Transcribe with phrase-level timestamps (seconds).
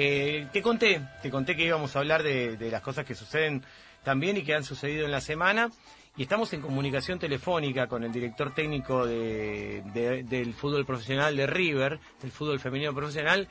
[0.00, 3.64] Eh, te conté, te conté que íbamos a hablar de, las cosas que suceden
[4.04, 5.72] también y que han sucedido en la semana.
[6.16, 12.30] Y estamos en comunicación telefónica con el director técnico del fútbol profesional de River, del
[12.30, 13.48] fútbol femenino profesional,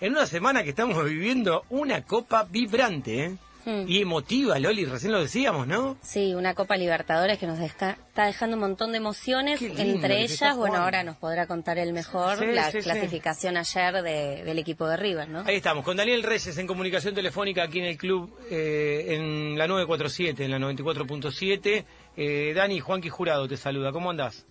[0.00, 3.36] en una semana que estamos viviendo una copa vibrante, ¿eh?
[3.64, 3.84] Hmm.
[3.86, 5.96] Y emotiva, Loli, recién lo decíamos, ¿no?
[6.02, 9.60] Sí, una Copa Libertadores que nos está dejando un montón de emociones.
[9.62, 14.96] Entre ellas, bueno, ahora nos podrá contar el mejor la clasificación ayer del equipo de
[14.96, 15.40] River, ¿no?
[15.46, 19.66] Ahí estamos, con Daniel Reyes en comunicación telefónica aquí en el club, eh, en la
[19.66, 21.84] 947, en la 94.7.
[22.16, 24.46] Eh, Dani, Juanqui Jurado te saluda, ¿cómo andás?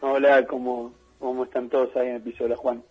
[0.00, 2.44] Hola, ¿cómo, cómo están todos ahí en el piso?
[2.44, 2.82] Hola, Juan.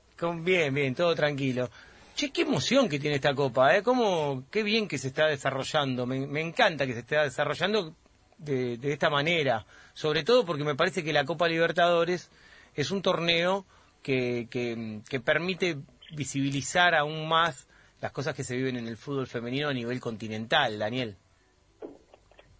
[0.43, 1.69] bien, bien, todo tranquilo.
[2.15, 3.83] Che, qué emoción que tiene esta copa, ¿eh?
[3.83, 6.05] Cómo, qué bien que se está desarrollando.
[6.05, 7.95] Me, encanta que se esté desarrollando
[8.37, 9.65] de, esta manera.
[9.93, 12.29] Sobre todo porque me parece que la Copa Libertadores
[12.75, 13.65] es un torneo
[14.03, 15.77] que, que, permite
[16.15, 17.67] visibilizar aún más
[18.01, 21.15] las cosas que se viven en el fútbol femenino a nivel continental, Daniel.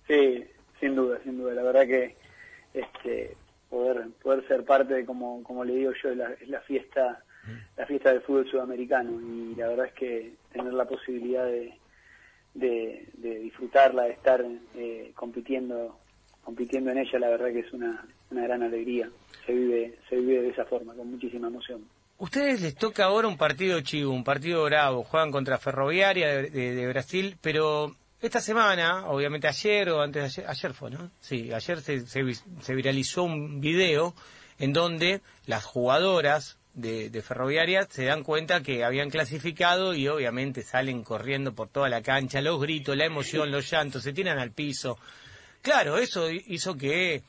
[0.08, 0.46] Sí,
[0.80, 1.54] sin duda, sin duda.
[1.54, 2.16] La verdad que
[2.74, 3.36] este,
[3.70, 7.24] poder poder ser parte de, como, como le digo yo, la, la fiesta
[7.78, 11.78] la fiesta del fútbol sudamericano y la verdad es que tener la posibilidad de,
[12.53, 15.97] de, disfrutarla, de estar eh, compitiendo
[16.44, 19.09] compitiendo en ella, la verdad que es una, una gran alegría.
[19.45, 21.86] Se vive, se vive de esa forma, con muchísima emoción.
[22.17, 27.38] Ustedes les toca ahora un partido chivo, un partido bravo, juegan contra Ferroviaria de, Brasil,
[27.42, 31.09] pero esta semana, obviamente ayer o antes de ayer, ayer fue, ¿no?
[31.19, 34.14] Sí, ayer se, se viralizó un video
[34.59, 41.04] en donde las jugadoras de, Ferroviaria se dan cuenta que habían clasificado y obviamente salen
[41.04, 44.98] corriendo por toda la cancha, los gritos, la emoción, los llantos, se tiran al piso.
[45.62, 47.24] Claro, eso hizo que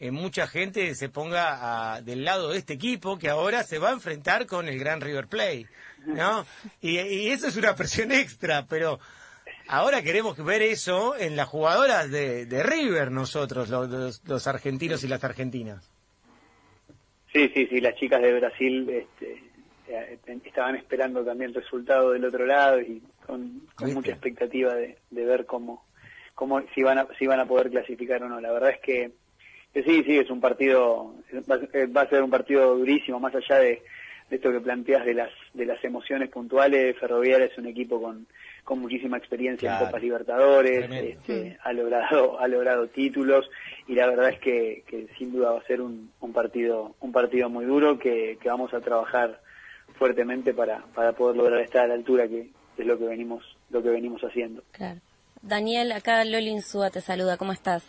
[0.00, 3.92] eh, mucha gente se ponga del lado de este equipo que ahora se va a
[3.92, 5.66] enfrentar con el Gran River Plate,
[6.06, 6.46] ¿no?
[6.80, 9.00] Y, eso es una presión extra, pero
[9.68, 15.97] ahora queremos ver eso en las jugadoras de, River nosotros, los argentinos y las argentinas.
[17.38, 19.40] Sí, sí, sí, las chicas de Brasil este,
[19.86, 23.62] eh, estaban esperando también el resultado del otro lado y con,
[23.94, 25.84] mucha expectativa de, ver cómo,
[26.34, 28.40] cómo si van a si van a poder clasificar o no.
[28.40, 29.12] La verdad es que,
[29.72, 31.14] sí, sí, es un partido
[31.48, 33.84] va, a ser un partido durísimo más allá de,
[34.30, 36.96] de esto que planteas de las de las emociones puntuales.
[36.98, 38.26] Ferroviaria es un equipo con
[38.68, 43.50] con muchísima experiencia en Copas Libertadores, este, ha logrado ha logrado títulos
[43.86, 47.64] y la verdad es que, sin duda va a ser un, partido un partido muy
[47.64, 49.40] duro que, vamos a trabajar
[49.94, 53.82] fuertemente para, para poder lograr estar a la altura que es lo que venimos lo
[53.82, 54.62] que venimos haciendo.
[54.72, 55.00] Claro.
[55.40, 57.84] Daniel, acá Loli Insúa te saluda, ¿cómo estás?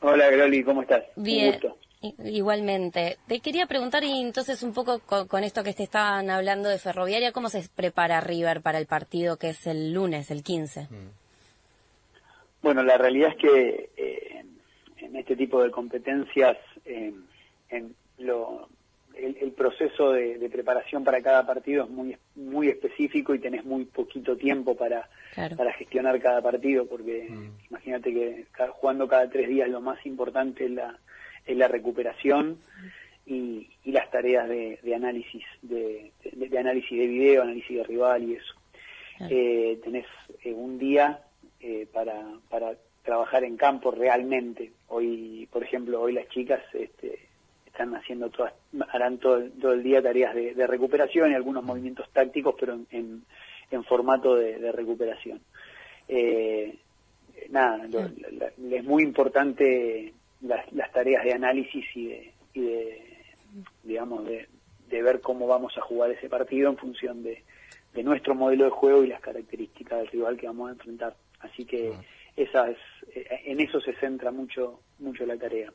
[0.00, 1.04] Hola Loli, ¿cómo estás?
[1.16, 1.58] Bien.
[2.02, 3.18] Igualmente.
[3.26, 7.32] Te quería preguntar y entonces un poco con, esto que te estaban hablando de Ferroviaria,
[7.32, 10.84] ¿cómo se prepara River para el partido que es el lunes, el 15?
[10.84, 11.10] Mm.
[12.62, 14.44] Bueno, la realidad es que eh,
[14.98, 16.56] en este tipo de competencias
[16.86, 17.12] eh,
[17.68, 18.68] en lo,
[19.14, 24.36] el, proceso de, preparación para cada partido es muy muy específico y tenés muy poquito
[24.36, 27.68] tiempo para, para gestionar cada partido, porque mm.
[27.68, 30.98] imagínate que jugando cada tres días lo más importante es la
[31.50, 32.58] es la recuperación
[33.26, 36.12] y, las tareas de, análisis de,
[36.58, 38.54] análisis de video, análisis de rival y eso.
[39.28, 40.06] Eh, tenés
[40.44, 41.20] eh, un día
[41.60, 44.72] eh, para, para trabajar en campo realmente.
[44.88, 47.18] Hoy, por ejemplo, hoy las chicas este,
[47.66, 48.54] están haciendo todas,
[48.88, 53.24] harán todo, el día tareas de, recuperación y algunos movimientos tácticos, pero en,
[53.70, 55.40] en, formato de, recuperación.
[57.50, 57.86] nada,
[58.70, 63.24] es muy importante las, tareas de análisis y de, y de
[63.82, 64.48] digamos, de,
[65.02, 67.44] ver cómo vamos a jugar ese partido en función de,
[67.94, 71.16] de, nuestro modelo de juego y las características del rival que vamos a enfrentar.
[71.40, 71.92] Así que
[72.36, 72.78] esa es,
[73.44, 75.72] en eso se centra mucho, mucho la tarea.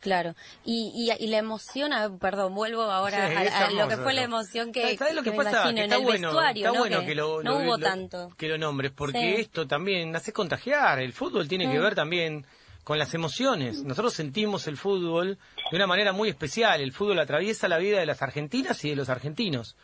[0.00, 0.34] Claro,
[0.64, 5.14] y, y, la emoción, perdón, vuelvo ahora a, lo que fue la emoción que, ¿Sabes
[5.14, 5.68] lo que, pasa?
[5.70, 8.28] en el vestuario, está bueno que, lo, no hubo tanto.
[8.36, 12.44] Que lo nombres, porque esto también hace contagiar, el fútbol tiene que ver también
[12.86, 13.82] con las emociones.
[13.82, 15.38] Nosotros sentimos el fútbol
[15.72, 16.80] de una manera muy especial.
[16.80, 19.76] El fútbol atraviesa la vida de las argentinas y de los argentinos.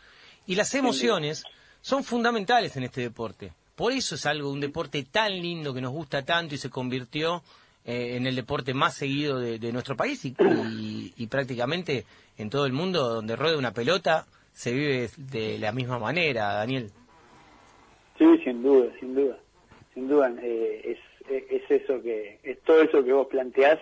[0.47, 1.43] Y las emociones
[1.81, 3.51] son fundamentales en este deporte.
[3.75, 7.43] Por eso es algo, un deporte tan lindo que nos gusta tanto y se convirtió
[7.83, 12.05] eh, en el deporte más seguido de, nuestro país y, prácticamente
[12.37, 16.89] en todo el mundo donde rueda una pelota se vive de la misma manera, Daniel.
[18.17, 19.37] Sí, sin duda, sin duda.
[19.93, 23.79] Sin duda, eh, es es eso que, es todo eso que vos planteás,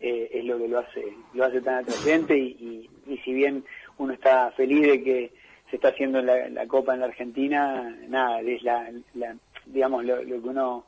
[0.00, 1.04] eh, es lo que lo hace,
[1.34, 3.64] lo hace tan atrayente y, y, si bien
[3.98, 5.32] uno está feliz de que
[5.70, 9.36] se está haciendo la, la Copa en la Argentina, nada, es la, la
[9.66, 10.84] digamos, lo, lo, que uno,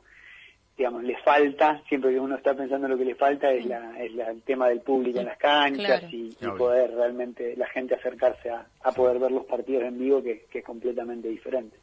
[0.77, 4.01] digamos, le falta, siempre que uno está pensando en lo que le falta, es, la,
[4.01, 6.07] es la, el tema del público en las canchas Claro.
[6.09, 10.23] y, y poder realmente la gente acercarse a, a poder ver los partidos en vivo,
[10.23, 11.77] que, que es completamente diferente.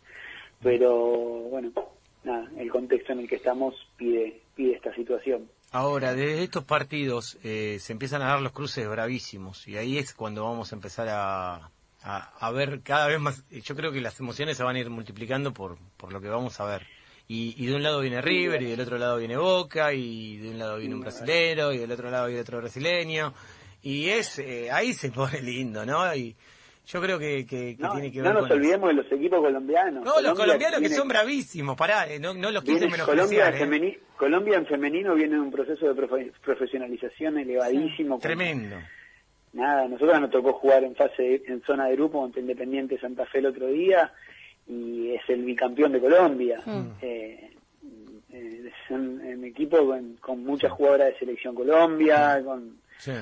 [0.63, 0.95] Pero,
[1.51, 1.71] bueno,
[2.25, 5.51] nada, el contexto en el que estamos pide, pide esta situación.
[5.71, 10.15] Ahora, desde estos partidos eh, se empiezan a dar los cruces bravísimos y ahí es
[10.15, 11.71] cuando vamos a empezar a,
[12.03, 13.45] a, a ver cada vez más.
[13.51, 16.59] Yo creo que las emociones se van a ir multiplicando por, por lo que vamos
[16.61, 16.87] a ver.
[17.31, 20.49] Y, y de un lado viene River, y del otro lado viene Boca, y de
[20.49, 23.35] un lado viene un brasilero, y del otro lado viene otro brasileño.
[23.83, 26.15] Y es eh, ahí se pone lindo, ¿no?
[26.15, 26.35] Y
[26.91, 28.57] yo creo que, que, que No, tiene que no ver nos con...
[28.57, 30.05] olvidemos de los equipos colombianos.
[30.05, 33.61] No, los colombianos que son bravísimos, pará, eh, no, no los quise Colombia, eh.
[33.61, 38.15] femeni- Colombia en femenino viene en un proceso de profe- profesionalización elevadísimo.
[38.15, 38.77] con- Tremendo.
[39.53, 42.99] Nada, a nosotros nos tocó jugar en fase de- en zona de grupo contra Independiente
[42.99, 44.13] Santa Fe el otro día
[44.67, 46.61] y es el bicampeón de Colombia.
[47.03, 47.51] Eh,
[48.33, 53.13] eh, es un, un equipo con, con muchas jugadoras de selección Colombia, con, Sí.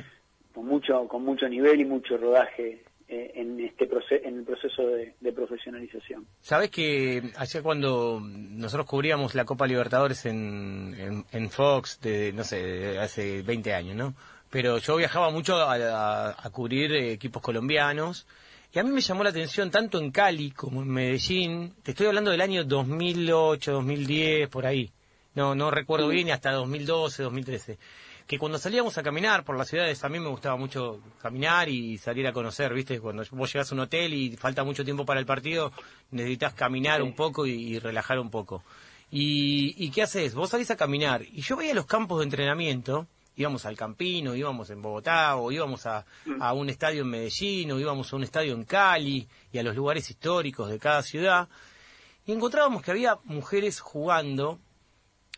[0.55, 4.83] con mucho con mucho nivel y mucho rodaje eh, en este proceso en el proceso
[4.87, 6.27] de, de profesionalización.
[6.41, 12.45] Sabes que ayer cuando nosotros cubríamos la Copa Libertadores en, en, en Fox, de, no
[12.45, 14.15] sé, de hace 20 años, ¿no?
[14.51, 18.27] Pero yo viajaba mucho a, a- a cubrir equipos colombianos
[18.73, 21.75] y a mí me llamó la atención tanto en Cali como en Medellín.
[21.83, 24.91] Te estoy hablando del año 2008, 2010, por ahí.
[25.35, 27.79] No, no recuerdo bien, hasta 2012, 2013.
[28.27, 31.97] Que cuando salíamos a caminar por las ciudades, a mí me gustaba mucho caminar y
[31.99, 32.99] salir a conocer, ¿viste?
[32.99, 35.73] Cuando vos llegás a un hotel y falta mucho tiempo para el partido,
[36.11, 38.65] necesitas caminar un poco y, y relajar un poco.
[39.11, 40.35] Y, ¿Y qué haces?
[40.35, 41.23] Vos salís a caminar.
[41.23, 43.07] Y yo veía los campos de entrenamiento,
[43.37, 46.05] íbamos al Campino, íbamos en Bogotá, o íbamos a,
[46.41, 49.77] a un estadio en Medellín, o íbamos a un estadio en Cali, y a los
[49.77, 51.49] lugares históricos de cada ciudad.
[52.27, 54.59] Y encontrábamos que había mujeres jugando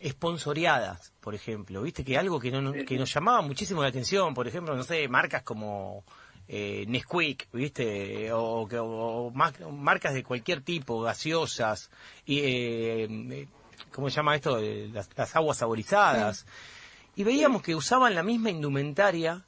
[0.01, 4.47] esponsoreadas, por ejemplo, viste que algo que, no, que nos llamaba muchísimo la atención, por
[4.49, 6.05] ejemplo, no sé, marcas como
[6.47, 11.91] eh, Nesquik, viste, o, o mar- marcas de cualquier tipo, gaseosas,
[12.25, 13.49] y eh, eh,
[13.93, 14.59] ¿cómo se llama esto?
[14.59, 16.47] Eh, Las, las aguas saborizadas.
[17.17, 19.45] Y veíamos que usaban la misma indumentaria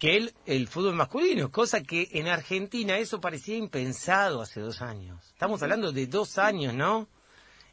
[0.00, 5.24] que el, el fútbol masculino, cosa que en Argentina eso parecía impensado hace dos años.
[5.28, 7.06] Estamos hablando de dos años, ¿no?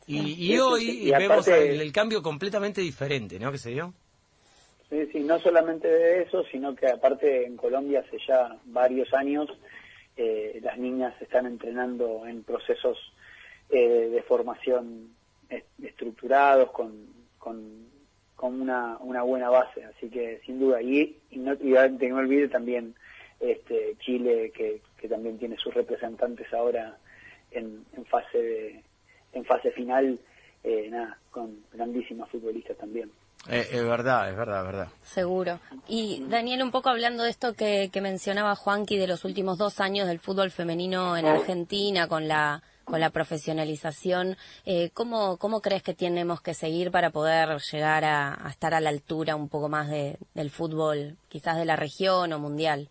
[0.08, 0.90] Y, hoy.
[1.08, 3.52] Y vemos aparte- el, el cambio completamente diferente, ¿no?
[3.52, 3.94] ¿Qué se dio?
[4.90, 9.50] Sí, sí, no solamente de eso, sino que aparte en Colombia hace ya varios años
[10.16, 12.98] eh, las niñas están entrenando en procesos
[13.70, 15.10] eh, de formación
[15.50, 17.06] est- estructurados con,
[17.38, 17.86] con,
[18.38, 20.82] con una, una buena base, así que sin duda.
[20.82, 21.74] Y, y no, y
[22.10, 22.96] no olvide también
[23.42, 26.98] este, Chile, que, que también tiene sus representantes ahora
[27.52, 28.84] en, en fase de,
[29.38, 30.20] en fase final,
[30.64, 33.12] eh, nada, con grandísimas futbolistas también.
[33.50, 34.88] Eh, es verdad, es verdad, es verdad.
[35.04, 35.60] Seguro.
[35.88, 39.80] Y Daniel, un poco hablando de esto que, que mencionaba Juanqui de los últimos dos
[39.80, 45.84] años del fútbol femenino en Argentina con la con la profesionalización, eh, ¿cómo, ¿cómo crees
[45.84, 49.68] que tenemos que seguir para poder llegar a, a estar a la altura un poco
[49.68, 52.90] más de, del fútbol, quizás de la región o mundial?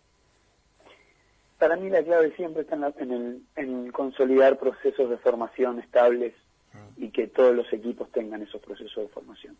[1.57, 5.79] Para mí la clave siempre está en, la- en el, en consolidar procesos de formación
[5.79, 6.33] estables
[6.97, 9.55] y que todos los equipos tengan esos procesos de formación.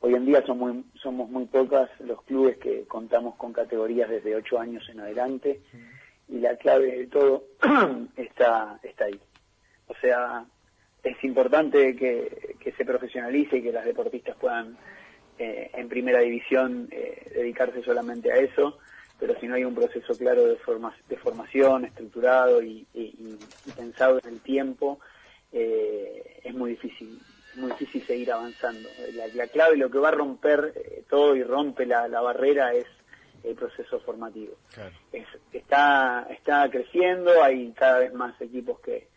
[0.00, 4.36] Hoy en día son muy- somos muy pocas los clubes que contamos con categorías desde
[4.36, 5.60] ocho años en adelante
[6.28, 7.44] y la clave de todo
[8.16, 9.18] está, está ahí.
[9.88, 10.44] O sea,
[11.02, 14.76] es importante que, que se profesionalice y que las deportistas puedan
[15.38, 18.78] eh, en primera división eh, dedicarse solamente a eso,
[19.18, 23.38] pero si no hay un proceso claro de, forma- de formación estructurado y, y-
[23.74, 24.98] pensado en el tiempo,
[25.52, 27.20] eh, es muy difícil,
[27.50, 28.94] es muy difícil seguir avanzando.
[29.12, 32.72] La, la clave, lo que va a romper eh, todo y rompe la, la barrera
[32.74, 32.86] es
[33.44, 34.54] el proceso formativo.
[35.12, 39.08] Es- está, está creciendo, hay cada vez más equipos que,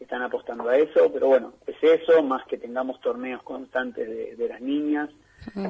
[0.00, 4.48] están apostando a eso, pero bueno, es eso, más que tengamos torneos constantes de, de
[4.48, 5.10] las niñas,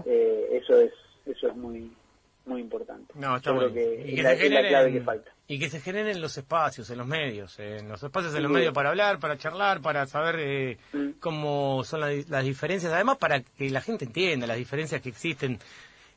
[0.06, 0.92] eh, eso es
[1.26, 1.92] eso es muy
[2.46, 3.12] muy importante.
[3.16, 3.72] No, está bueno.
[3.72, 5.30] que Y que la, se generen- que falta.
[5.46, 8.50] Y que se generen los espacios, en los medios, eh, en los espacios en los
[8.52, 11.10] medios para hablar, para charlar, para saber eh, Mm.
[11.20, 15.58] cómo son la- las diferencias, además para que la gente entienda las diferencias que existen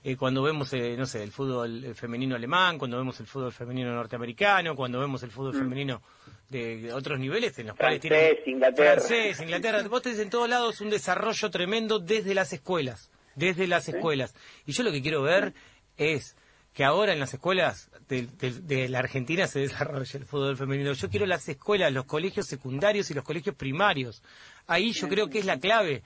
[0.05, 3.93] eh, cuando vemos, eh, no sé, el fútbol femenino alemán, cuando vemos el fútbol femenino
[3.93, 6.01] norteamericano, cuando vemos el fútbol femenino
[6.49, 8.01] de, otros niveles en los cuales Mm.
[8.01, 8.37] Tienen...
[8.45, 8.91] Inglaterra.
[9.01, 9.81] Francés, Inglaterra.
[9.89, 14.35] Vos tenés en todos lados un desarrollo tremendo desde las escuelas, desde las escuelas.
[14.65, 15.53] Y yo lo que quiero ver
[15.97, 16.35] es
[16.73, 20.93] que ahora en las escuelas de, de, la Argentina se desarrolle el fútbol femenino.
[20.93, 24.23] Yo quiero las escuelas, los colegios secundarios y los colegios primarios.
[24.67, 26.03] Ahí yo creo que es la clave.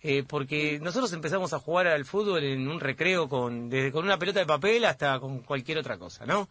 [0.00, 4.16] Eh, porque nosotros empezamos a jugar al fútbol en un recreo con desde con una
[4.16, 6.48] pelota de papel hasta con cualquier otra cosa, ¿no?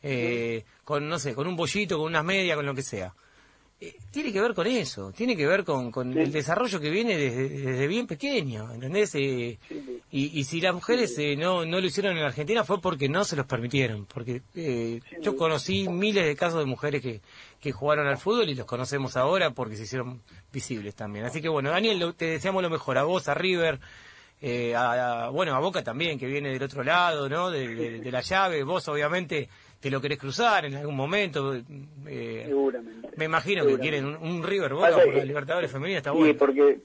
[0.00, 3.12] Eh, con no sé, con un bollito, con unas medias, con lo que sea.
[3.80, 7.16] Eh, tiene que ver con eso, tiene que ver con, con el desarrollo que viene
[7.16, 9.14] desde, bien pequeño, ¿entendés?
[9.16, 9.58] Eh,
[10.16, 13.24] y, y, si las mujeres eh, no, no lo hicieron en Argentina fue porque no
[13.24, 14.42] se los permitieron, porque
[15.20, 17.20] yo conocí miles de casos de mujeres que,
[17.60, 21.24] que jugaron al fútbol y los conocemos ahora porque se hicieron visibles también.
[21.24, 23.80] Así que bueno, Daniel, te deseamos lo mejor a vos, a River.
[24.76, 27.50] a, bueno, a Boca también, que viene del otro lado, ¿no?
[27.50, 28.62] de, de la llave.
[28.62, 29.48] Vos, obviamente,
[29.84, 31.54] te lo querés cruzar en algún momento.
[32.06, 33.10] Eh, Seguramente.
[33.18, 36.28] Me imagino que quieren un, River Boca por la Libertadores femenina, está bueno.
[36.28, 36.78] Sí, porque,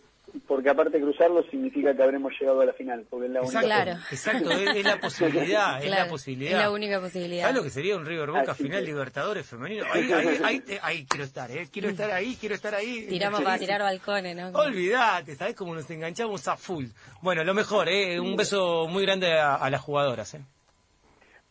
[0.48, 3.92] porque aparte cruzarlo significa que habremos llegado a la final, porque es la única Claro.
[4.12, 6.52] Exacto, es, la posibilidad, es la posibilidad.
[6.52, 7.44] Es la única posibilidad.
[7.44, 9.86] ¿Sabes lo que sería un River Boca final Libertadores femenino?
[9.92, 11.68] Ahí, ahí, ahí, quiero estar, ¿eh?
[11.72, 13.08] Quiero estar ahí, quiero estar ahí.
[13.08, 14.50] Tiramos para tirar balcones, ¿no?
[14.60, 16.86] Olvídate, ¿sabes cómo nos enganchamos a full?
[17.22, 18.20] Bueno, lo mejor, ¿eh?
[18.20, 20.42] Un beso muy grande a, a las jugadoras, ¿eh?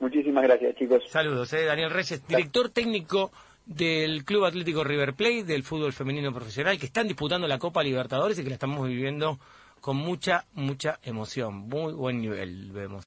[0.01, 1.03] Muchísimas gracias, chicos.
[1.09, 3.33] Saludos, eh, Daniel Reyes, director técnico
[3.69, 8.39] del Club Atlético River Plate, del fútbol femenino profesional, que están disputando la Copa Libertadores
[8.39, 9.39] y que la estamos viviendo
[9.81, 11.69] con mucha, mucha emoción.
[11.69, 12.97] Muy buen nivel, vemos.